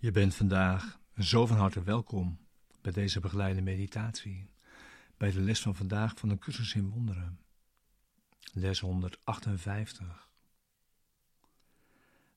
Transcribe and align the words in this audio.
Je 0.00 0.10
bent 0.10 0.34
vandaag 0.34 1.00
zo 1.16 1.46
van 1.46 1.56
harte 1.56 1.82
welkom 1.82 2.38
bij 2.80 2.92
deze 2.92 3.20
begeleide 3.20 3.60
meditatie, 3.60 4.50
bij 5.16 5.30
de 5.30 5.40
les 5.40 5.60
van 5.60 5.74
vandaag 5.74 6.18
van 6.18 6.28
de 6.28 6.38
cursus 6.38 6.74
in 6.74 6.90
wonderen, 6.90 7.40
les 8.52 8.80
158. 8.80 10.30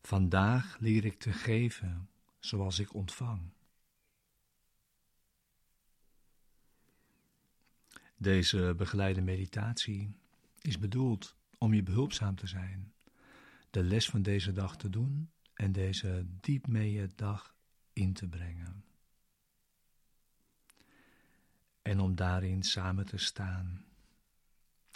Vandaag 0.01 0.77
leer 0.79 1.05
ik 1.05 1.19
te 1.19 1.33
geven 1.33 2.09
zoals 2.39 2.79
ik 2.79 2.93
ontvang. 2.93 3.41
Deze 8.17 8.73
begeleide 8.77 9.21
meditatie 9.21 10.15
is 10.61 10.79
bedoeld 10.79 11.35
om 11.57 11.73
je 11.73 11.83
behulpzaam 11.83 12.35
te 12.35 12.47
zijn, 12.47 12.93
de 13.69 13.83
les 13.83 14.09
van 14.09 14.21
deze 14.21 14.51
dag 14.51 14.77
te 14.77 14.89
doen 14.89 15.29
en 15.61 15.71
deze 15.71 16.25
diep 16.39 16.67
mee 16.67 16.91
je 16.91 17.09
dag 17.15 17.55
in 17.93 18.13
te 18.13 18.27
brengen. 18.27 18.85
En 21.81 21.99
om 21.99 22.15
daarin 22.15 22.63
samen 22.63 23.05
te 23.05 23.17
staan 23.17 23.85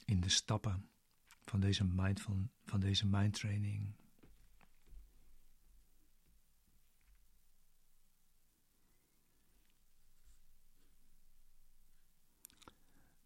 in 0.06 0.20
de 0.20 0.30
stappen 0.30 0.90
van 1.46 1.60
deze, 1.60 1.84
mind, 1.84 2.22
van, 2.22 2.50
van 2.64 2.80
deze 2.80 3.08
mindtraining. 3.08 3.94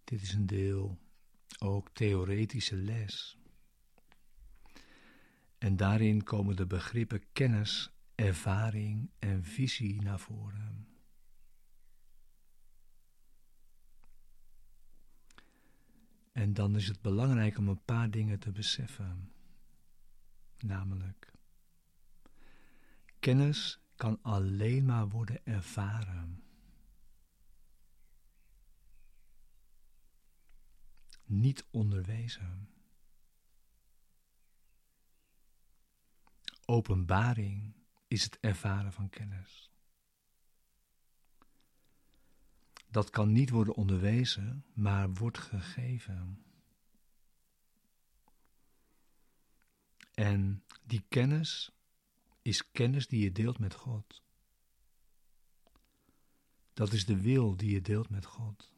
Dit 0.04 0.22
is 0.22 0.34
een 0.34 0.46
deel 0.46 1.00
ook 1.60 1.90
theoretische 1.90 2.76
les. 2.76 3.39
En 5.60 5.76
daarin 5.76 6.24
komen 6.24 6.56
de 6.56 6.66
begrippen 6.66 7.24
kennis, 7.34 7.92
ervaring 8.16 9.10
en 9.20 9.44
visie 9.44 10.02
naar 10.02 10.20
voren. 10.20 10.88
En 16.32 16.54
dan 16.54 16.76
is 16.76 16.88
het 16.88 17.02
belangrijk 17.02 17.58
om 17.58 17.68
een 17.68 17.84
paar 17.84 18.10
dingen 18.10 18.40
te 18.40 18.52
beseffen. 18.52 19.32
Namelijk, 20.58 21.34
kennis 23.20 23.80
kan 23.96 24.20
alleen 24.22 24.86
maar 24.86 25.10
worden 25.10 25.46
ervaren. 25.46 26.44
Niet 31.26 31.66
onderwezen. 31.72 32.70
Openbaring 36.70 37.74
is 38.08 38.24
het 38.24 38.40
ervaren 38.40 38.94
van 38.94 39.10
kennis. 39.10 39.72
Dat 42.88 43.10
kan 43.10 43.32
niet 43.32 43.50
worden 43.50 43.76
onderwezen, 43.76 44.66
maar 44.74 45.14
wordt 45.14 45.38
gegeven. 45.38 46.46
En 50.14 50.64
die 50.84 51.06
kennis 51.08 51.72
is 52.42 52.72
kennis 52.72 53.08
die 53.08 53.24
je 53.24 53.32
deelt 53.32 53.60
met 53.60 53.74
God. 53.74 54.24
Dat 56.74 56.94
is 56.94 57.06
de 57.06 57.22
wil 57.22 57.56
die 57.56 57.72
je 57.72 57.82
deelt 57.82 58.10
met 58.10 58.26
God. 58.26 58.72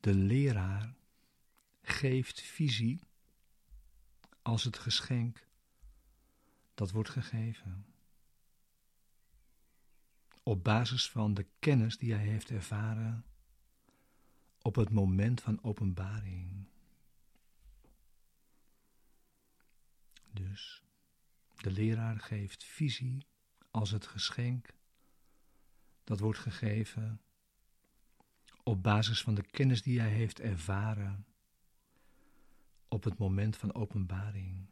De 0.00 0.14
leraar 0.14 0.98
geeft 2.00 2.40
visie 2.40 3.00
als 4.42 4.64
het 4.64 4.78
geschenk 4.78 5.46
dat 6.74 6.90
wordt 6.90 7.08
gegeven. 7.08 7.86
Op 10.42 10.64
basis 10.64 11.10
van 11.10 11.34
de 11.34 11.46
kennis 11.58 11.98
die 11.98 12.12
hij 12.12 12.24
heeft 12.24 12.50
ervaren 12.50 13.24
op 14.62 14.74
het 14.74 14.90
moment 14.90 15.40
van 15.40 15.62
openbaring. 15.62 16.68
Dus 20.30 20.82
de 21.56 21.70
leraar 21.70 22.20
geeft 22.20 22.64
visie 22.64 23.26
als 23.70 23.90
het 23.90 24.06
geschenk 24.06 24.74
dat 26.04 26.20
wordt 26.20 26.38
gegeven 26.38 27.20
op 28.62 28.82
basis 28.82 29.22
van 29.22 29.34
de 29.34 29.46
kennis 29.46 29.82
die 29.82 30.00
hij 30.00 30.10
heeft 30.10 30.40
ervaren 30.40 31.24
op 32.90 33.04
het 33.04 33.18
moment 33.18 33.56
van 33.56 33.74
openbaring. 33.74 34.66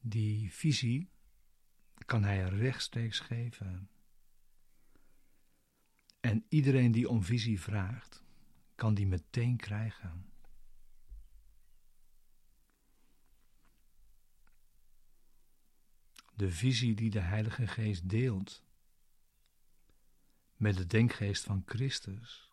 Die 0.00 0.52
visie 0.52 1.10
kan 2.06 2.24
hij 2.24 2.48
rechtstreeks 2.48 3.20
geven. 3.20 3.90
En 6.20 6.44
iedereen 6.48 6.92
die 6.92 7.08
om 7.08 7.22
visie 7.22 7.60
vraagt, 7.60 8.24
kan 8.74 8.94
die 8.94 9.06
meteen 9.06 9.56
krijgen. 9.56 10.32
De 16.34 16.50
visie 16.50 16.94
die 16.94 17.10
de 17.10 17.20
Heilige 17.20 17.66
Geest 17.66 18.08
deelt 18.08 18.64
met 20.56 20.76
de 20.76 20.86
denkgeest 20.86 21.44
van 21.44 21.62
Christus 21.66 22.49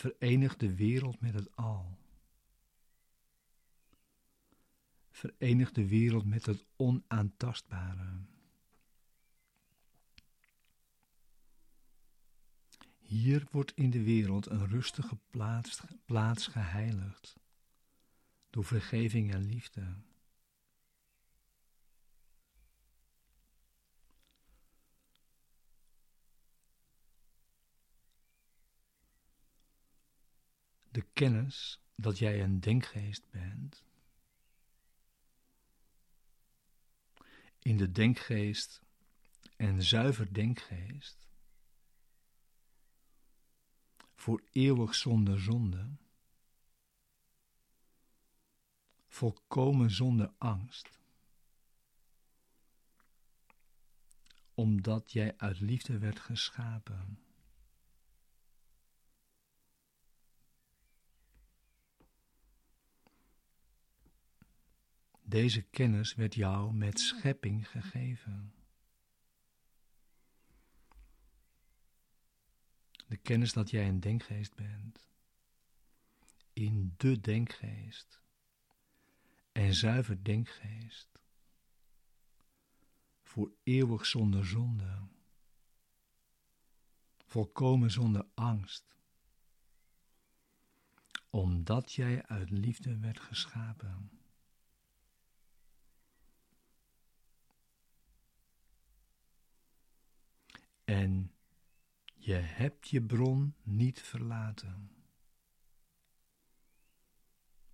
Verenig 0.00 0.56
de 0.56 0.74
wereld 0.74 1.20
met 1.20 1.34
het 1.34 1.56
al. 1.56 1.98
Verenig 5.10 5.72
de 5.72 5.88
wereld 5.88 6.24
met 6.24 6.46
het 6.46 6.64
onaantastbare. 6.76 8.20
Hier 12.98 13.46
wordt 13.50 13.72
in 13.74 13.90
de 13.90 14.02
wereld 14.02 14.46
een 14.46 14.68
rustige 14.68 15.18
plaats, 15.30 15.80
plaats 16.04 16.46
geheiligd 16.46 17.36
door 18.50 18.64
vergeving 18.64 19.32
en 19.32 19.42
liefde. 19.44 19.96
De 30.90 31.02
kennis 31.12 31.80
dat 31.94 32.18
jij 32.18 32.42
een 32.42 32.60
denkgeest 32.60 33.30
bent. 33.30 33.84
In 37.58 37.76
de 37.76 37.92
denkgeest 37.92 38.82
en 39.56 39.82
zuiver 39.82 40.32
denkgeest, 40.34 41.28
voor 44.14 44.42
eeuwig 44.50 44.94
zonder 44.94 45.40
zonde, 45.40 45.96
volkomen 49.08 49.90
zonder 49.90 50.32
angst, 50.38 50.98
omdat 54.54 55.12
jij 55.12 55.34
uit 55.36 55.60
liefde 55.60 55.98
werd 55.98 56.20
geschapen. 56.20 57.29
Deze 65.30 65.62
kennis 65.62 66.14
werd 66.14 66.34
jou 66.34 66.74
met 66.74 67.00
schepping 67.00 67.68
gegeven. 67.68 68.54
De 73.08 73.16
kennis 73.16 73.52
dat 73.52 73.70
jij 73.70 73.88
een 73.88 74.00
denkgeest 74.00 74.54
bent. 74.54 75.08
In 76.52 76.94
de 76.96 77.20
denkgeest. 77.20 78.20
En 79.52 79.74
zuiver 79.74 80.24
denkgeest. 80.24 81.08
Voor 83.22 83.52
eeuwig 83.62 84.06
zonder 84.06 84.46
zonde. 84.46 85.08
Volkomen 87.26 87.90
zonder 87.90 88.26
angst. 88.34 88.96
Omdat 91.30 91.92
jij 91.92 92.26
uit 92.26 92.50
liefde 92.50 92.98
werd 92.98 93.20
geschapen. 93.20 94.19
En 100.90 101.34
je 102.14 102.32
hebt 102.34 102.88
je 102.88 103.02
bron 103.02 103.54
niet 103.62 104.00
verlaten. 104.00 104.90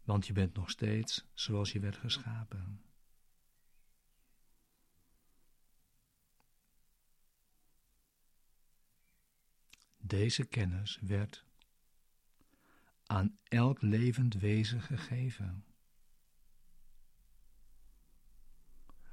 Want 0.05 0.27
je 0.27 0.33
bent 0.33 0.55
nog 0.55 0.71
steeds 0.71 1.27
zoals 1.35 1.73
je 1.73 1.81
werd 1.81 1.97
geschapen. 1.97 2.85
Deze 9.97 10.45
kennis 10.45 10.99
werd 11.01 11.45
aan 13.07 13.39
elk 13.43 13.83
levend 13.83 14.35
wezen 14.35 14.83
gegeven. 14.83 15.65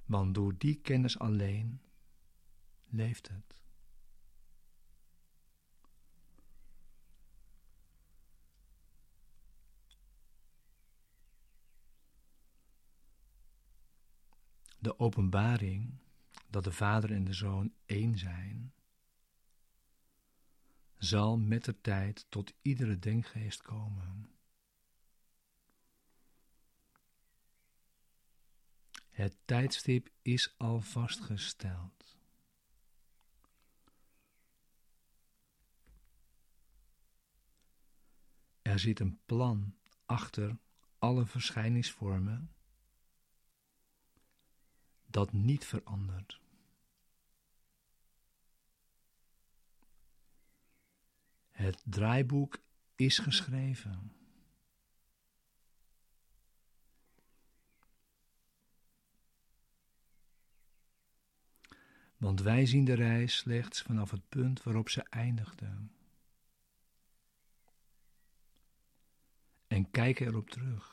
Want 0.05 0.33
door 0.33 0.57
die 0.57 0.81
kennis 0.81 1.19
alleen 1.19 1.81
leeft 2.85 3.27
het. 3.27 3.62
De 14.83 14.99
openbaring 14.99 15.93
dat 16.49 16.63
de 16.63 16.71
Vader 16.71 17.11
en 17.11 17.23
de 17.23 17.33
Zoon 17.33 17.73
één 17.85 18.17
zijn, 18.17 18.73
zal 20.97 21.37
met 21.37 21.65
de 21.65 21.81
tijd 21.81 22.25
tot 22.29 22.53
iedere 22.61 22.99
denkgeest 22.99 23.61
komen. 23.61 24.29
Het 29.09 29.37
tijdstip 29.45 30.09
is 30.21 30.55
al 30.57 30.81
vastgesteld. 30.81 32.17
Er 38.61 38.79
zit 38.79 38.99
een 38.99 39.19
plan 39.25 39.75
achter 40.05 40.57
alle 40.99 41.25
verschijningsvormen 41.25 42.53
dat 45.13 45.33
niet 45.33 45.65
verandert. 45.65 46.41
Het 51.51 51.81
draaiboek 51.85 52.59
is 52.95 53.17
geschreven. 53.19 54.11
Want 62.17 62.41
wij 62.41 62.65
zien 62.65 62.85
de 62.85 62.93
reis 62.93 63.37
slechts 63.37 63.81
vanaf 63.81 64.11
het 64.11 64.29
punt 64.29 64.63
waarop 64.63 64.89
ze 64.89 65.03
eindigde. 65.03 65.87
En 69.67 69.91
kijken 69.91 70.27
erop 70.27 70.49
terug. 70.49 70.92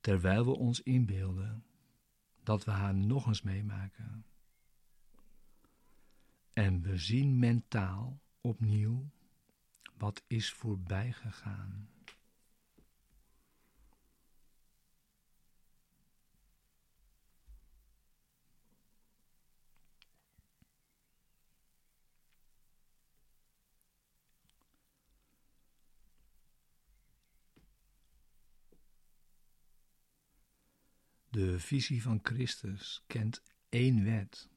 Terwijl 0.00 0.44
we 0.44 0.56
ons 0.56 0.82
inbeelden 0.82 1.64
dat 2.42 2.64
we 2.64 2.70
haar 2.70 2.94
nog 2.94 3.26
eens 3.26 3.42
meemaken. 3.42 4.24
En 6.52 6.80
we 6.82 6.96
zien 6.96 7.38
mentaal 7.38 8.20
opnieuw 8.40 9.10
wat 9.96 10.22
is 10.26 10.52
voorbij 10.52 11.12
gegaan. 11.12 11.88
De 31.30 31.60
visie 31.60 32.02
van 32.02 32.20
Christus 32.22 33.04
kent 33.06 33.42
één 33.68 34.04
wet. 34.04 34.48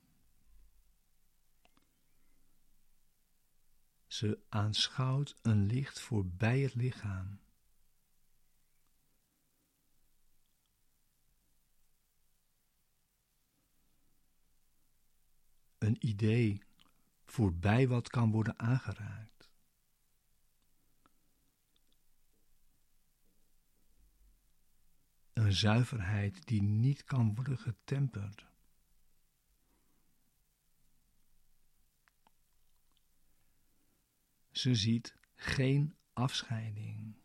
Ze 4.08 4.40
aanschouwt 4.50 5.36
een 5.42 5.66
licht 5.66 6.00
voorbij 6.00 6.60
het 6.60 6.76
lichaam. 6.76 7.40
Een 15.78 16.08
idee 16.08 16.62
voorbij 17.26 17.88
wat 17.88 18.10
kan 18.10 18.32
worden 18.32 18.60
aangeraakt. 18.60 19.33
Zuiverheid 25.54 26.48
die 26.48 26.62
niet 26.62 27.04
kan 27.04 27.36
worden 27.36 27.58
getemperd. 27.58 28.46
Ze 34.52 34.76
ziet 34.76 35.16
geen 35.36 35.96
afscheiding. 36.14 37.16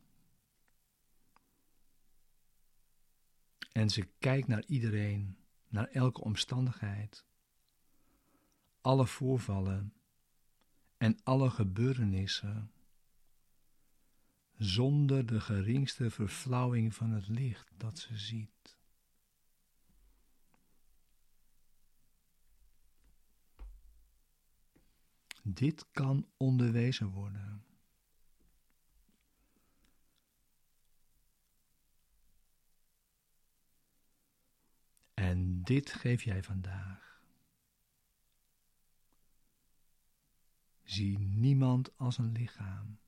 En 3.73 3.91
ze 3.91 4.09
kijkt 4.19 4.49
naar 4.49 4.65
iedereen, 4.65 5.39
naar 5.69 5.87
elke 5.89 6.21
omstandigheid, 6.21 7.25
alle 8.81 9.07
voorvallen 9.07 9.93
en 10.97 11.19
alle 11.23 11.51
gebeurtenissen, 11.51 12.73
zonder 14.58 15.26
de 15.26 15.40
geringste 15.40 16.10
verflauwing 16.10 16.94
van 16.94 17.10
het 17.10 17.28
licht 17.28 17.72
dat 17.76 17.99
ze 17.99 18.16
ziet. 18.16 18.76
Dit 25.43 25.87
kan 25.90 26.28
onderwezen 26.37 27.08
worden. 27.10 27.64
En 35.15 35.62
dit 35.62 35.93
geef 35.93 36.22
jij 36.22 36.43
vandaag. 36.43 37.22
Zie 40.82 41.19
niemand 41.19 41.96
als 41.96 42.19
een 42.19 42.32
lichaam. 42.32 42.98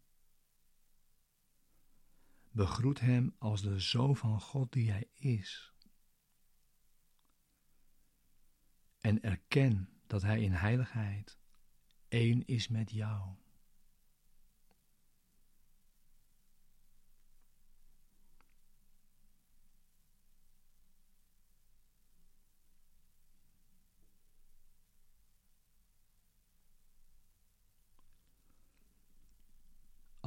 Begroet 2.51 3.01
hem 3.01 3.35
als 3.39 3.63
de 3.63 3.81
Zoon 3.81 4.17
van 4.17 4.41
God 4.41 4.73
die 4.73 4.91
hij 4.91 5.09
is. 5.15 5.75
En 8.99 9.23
erken 9.23 9.89
dat 10.07 10.23
hij 10.23 10.43
in 10.43 10.53
heiligheid 10.53 11.39
één 12.09 12.47
is 12.47 12.69
met 12.69 12.91
jou. 12.91 13.40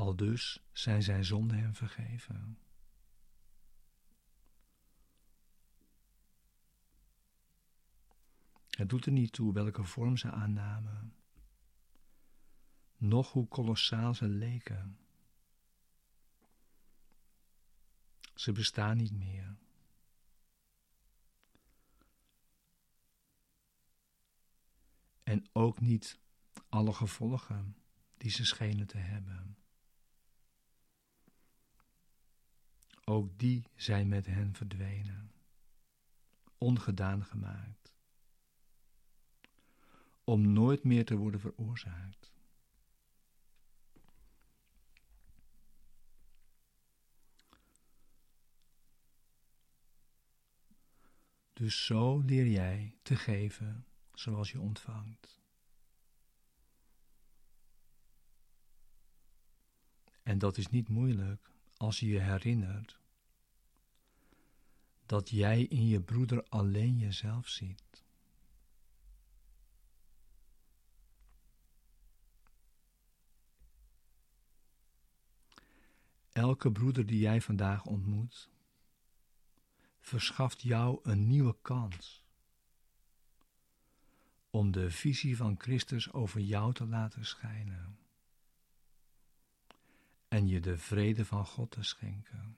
Al 0.03 0.15
dus 0.15 0.63
zijn 0.71 1.03
zijn 1.03 1.25
zonden 1.25 1.57
hem 1.57 1.75
vergeven. 1.75 2.57
Het 8.69 8.89
doet 8.89 9.05
er 9.05 9.11
niet 9.11 9.31
toe 9.31 9.53
welke 9.53 9.83
vorm 9.83 10.17
ze 10.17 10.31
aannamen 10.31 11.15
nog 12.97 13.31
hoe 13.31 13.47
kolossaal 13.47 14.13
ze 14.13 14.27
leken. 14.27 14.97
Ze 18.35 18.51
bestaan 18.51 18.97
niet 18.97 19.13
meer. 19.13 19.57
En 25.23 25.49
ook 25.51 25.79
niet 25.79 26.19
alle 26.69 26.93
gevolgen 26.93 27.75
die 28.17 28.31
ze 28.31 28.45
schenen 28.45 28.87
te 28.87 28.97
hebben. 28.97 29.62
Ook 33.05 33.39
die 33.39 33.67
zijn 33.75 34.07
met 34.07 34.25
hen 34.25 34.53
verdwenen, 34.53 35.31
ongedaan 36.57 37.25
gemaakt, 37.25 37.93
om 40.23 40.53
nooit 40.53 40.83
meer 40.83 41.05
te 41.05 41.15
worden 41.15 41.39
veroorzaakt. 41.39 42.31
Dus 51.53 51.85
zo 51.85 52.19
leer 52.19 52.47
jij 52.47 52.95
te 53.01 53.15
geven 53.15 53.85
zoals 54.13 54.51
je 54.51 54.59
ontvangt. 54.59 55.41
En 60.23 60.37
dat 60.37 60.57
is 60.57 60.67
niet 60.67 60.89
moeilijk 60.89 61.52
als 61.83 61.99
je 61.99 62.07
je 62.07 62.19
herinnert 62.19 62.99
dat 65.05 65.29
jij 65.29 65.63
in 65.63 65.87
je 65.87 66.01
broeder 66.01 66.43
alleen 66.49 66.97
jezelf 66.97 67.47
ziet. 67.47 68.03
Elke 76.31 76.71
broeder 76.71 77.05
die 77.05 77.19
jij 77.19 77.41
vandaag 77.41 77.85
ontmoet, 77.85 78.49
verschaft 79.99 80.61
jou 80.61 80.99
een 81.03 81.27
nieuwe 81.27 81.55
kans 81.61 82.23
om 84.49 84.71
de 84.71 84.91
visie 84.91 85.37
van 85.37 85.55
Christus 85.59 86.11
over 86.13 86.39
jou 86.39 86.73
te 86.73 86.85
laten 86.85 87.25
schijnen 87.25 88.02
en 90.33 90.47
je 90.47 90.59
de 90.59 90.77
vrede 90.77 91.25
van 91.25 91.45
God 91.45 91.71
te 91.71 91.83
schenken. 91.83 92.57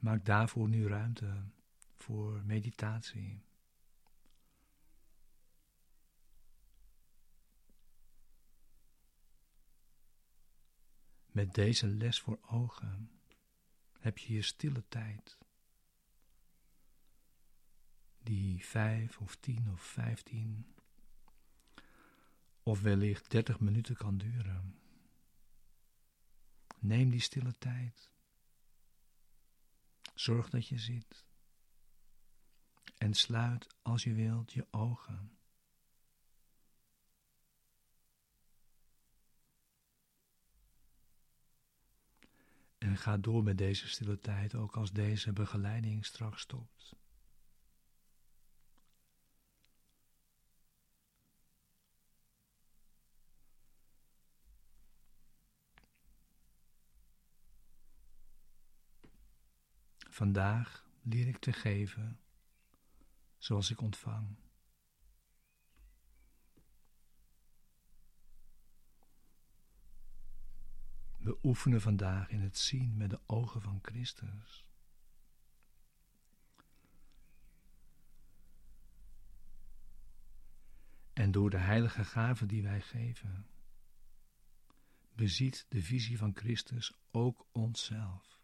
Maak 0.00 0.24
daarvoor 0.24 0.68
nu 0.68 0.86
ruimte 0.86 1.44
voor 1.96 2.42
meditatie. 2.44 3.42
Met 11.26 11.54
deze 11.54 11.86
les 11.86 12.20
voor 12.20 12.38
ogen 12.42 13.10
heb 13.98 14.18
je 14.18 14.34
je 14.34 14.42
stille 14.42 14.84
tijd, 14.88 15.38
vijf 18.64 19.18
of 19.18 19.36
tien 19.36 19.70
of 19.72 19.82
vijftien 19.82 20.66
of 22.62 22.80
wellicht 22.80 23.30
dertig 23.30 23.60
minuten 23.60 23.96
kan 23.96 24.18
duren. 24.18 24.78
Neem 26.78 27.10
die 27.10 27.20
stille 27.20 27.58
tijd. 27.58 28.10
Zorg 30.14 30.50
dat 30.50 30.68
je 30.68 30.78
zit. 30.78 31.26
En 32.98 33.14
sluit 33.14 33.66
als 33.82 34.04
je 34.04 34.14
wilt 34.14 34.52
je 34.52 34.66
ogen. 34.70 35.38
En 42.78 42.96
ga 42.96 43.16
door 43.16 43.42
met 43.42 43.58
deze 43.58 43.88
stille 43.88 44.18
tijd, 44.18 44.54
ook 44.54 44.76
als 44.76 44.92
deze 44.92 45.32
begeleiding 45.32 46.04
straks 46.04 46.42
stopt. 46.42 46.96
Vandaag 60.18 60.86
leer 61.02 61.28
ik 61.28 61.38
te 61.38 61.52
geven 61.52 62.20
zoals 63.36 63.70
ik 63.70 63.80
ontvang. 63.80 64.36
We 71.18 71.38
oefenen 71.42 71.80
vandaag 71.80 72.28
in 72.28 72.40
het 72.40 72.58
zien 72.58 72.96
met 72.96 73.10
de 73.10 73.20
ogen 73.26 73.62
van 73.62 73.78
Christus. 73.82 74.66
En 81.12 81.30
door 81.30 81.50
de 81.50 81.58
heilige 81.58 82.04
gaven 82.04 82.48
die 82.48 82.62
wij 82.62 82.80
geven, 82.80 83.46
beziet 85.12 85.66
de 85.68 85.82
visie 85.82 86.18
van 86.18 86.36
Christus 86.36 86.92
ook 87.10 87.46
onszelf. 87.52 88.37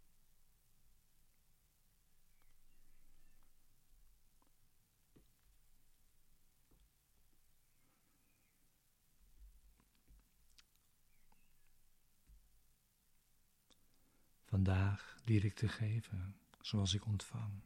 Vandaag 14.75 15.23
ik 15.25 15.55
te 15.55 15.69
geven 15.69 16.37
zoals 16.61 16.95
ik 16.95 17.07
ontvang. 17.07 17.63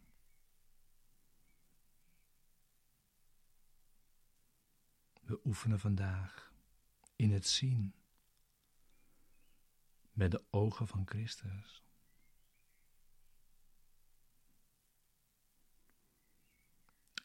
We 5.23 5.41
oefenen 5.45 5.79
vandaag 5.79 6.53
in 7.17 7.33
het 7.33 7.47
zien 7.47 7.95
met 10.13 10.31
de 10.31 10.45
ogen 10.51 10.87
van 10.87 11.07
Christus. 11.07 11.83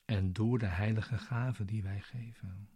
En 0.06 0.34
door 0.34 0.60
de 0.60 0.66
heilige 0.66 1.18
gaven 1.18 1.66
die 1.66 1.84
wij 1.84 2.02
geven, 2.02 2.70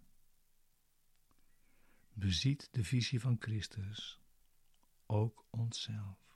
beziet 2.14 2.68
de 2.72 2.84
visie 2.84 3.20
van 3.20 3.36
Christus 3.40 4.20
ook 5.06 5.46
onszelf. 5.50 6.27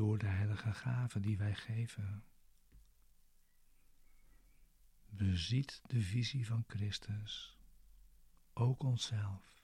Door 0.00 0.18
de 0.18 0.26
heilige 0.26 0.72
gaven 0.72 1.22
die 1.22 1.36
wij 1.36 1.54
geven. 1.54 2.24
Beziet 5.08 5.82
de 5.86 6.00
visie 6.00 6.46
van 6.46 6.64
Christus, 6.66 7.58
ook 8.52 8.82
onszelf. 8.82 9.59